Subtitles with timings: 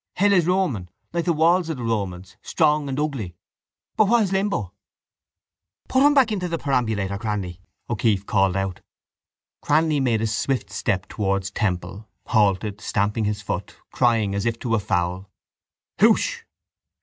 [0.15, 3.35] Hell is Roman, like the walls of the Romans, strong and ugly.
[3.95, 4.73] But what is limbo?
[5.87, 8.81] —Put him back into the perambulator, Cranly, O'Keeffe called out.
[9.63, 14.73] Cranly made a swift step towards Temple, halted, stamping his foot, crying as if to
[14.73, 15.29] a fowl:
[15.99, 16.39] —Hoosh!